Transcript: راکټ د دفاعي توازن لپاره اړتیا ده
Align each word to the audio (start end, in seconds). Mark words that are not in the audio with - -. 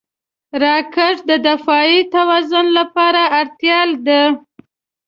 راکټ 0.63 1.15
د 1.29 1.31
دفاعي 1.47 1.99
توازن 2.13 2.65
لپاره 2.77 3.21
اړتیا 3.39 3.79
ده 4.07 4.21